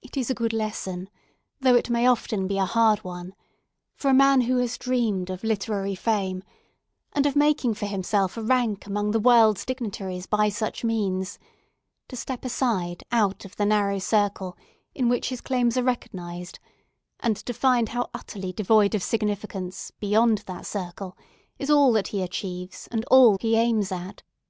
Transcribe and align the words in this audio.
It 0.00 0.16
is 0.16 0.30
a 0.30 0.34
good 0.34 0.54
lesson—though 0.54 1.74
it 1.74 1.90
may 1.90 2.06
often 2.06 2.46
be 2.46 2.56
a 2.56 2.64
hard 2.64 3.00
one—for 3.04 4.08
a 4.08 4.14
man 4.14 4.40
who 4.40 4.56
has 4.56 4.78
dreamed 4.78 5.28
of 5.28 5.44
literary 5.44 5.94
fame, 5.94 6.42
and 7.12 7.26
of 7.26 7.36
making 7.36 7.74
for 7.74 7.84
himself 7.84 8.38
a 8.38 8.42
rank 8.42 8.86
among 8.86 9.10
the 9.10 9.20
world's 9.20 9.66
dignitaries 9.66 10.24
by 10.24 10.48
such 10.48 10.84
means, 10.84 11.38
to 12.08 12.16
step 12.16 12.46
aside 12.46 13.02
out 13.12 13.44
of 13.44 13.56
the 13.56 13.66
narrow 13.66 13.98
circle 13.98 14.56
in 14.94 15.10
which 15.10 15.28
his 15.28 15.42
claims 15.42 15.76
are 15.76 15.82
recognized 15.82 16.58
and 17.20 17.36
to 17.36 17.52
find 17.52 17.90
how 17.90 18.08
utterly 18.14 18.54
devoid 18.54 18.94
of 18.94 19.02
significance, 19.02 19.92
beyond 20.00 20.38
that 20.46 20.64
circle, 20.64 21.14
is 21.58 21.68
all 21.68 21.92
that 21.92 22.08
he 22.08 22.22
achieves, 22.22 22.88
and 22.90 23.04
all 23.10 23.36
he 23.38 23.54
aims 23.54 23.92
at. 23.92 24.22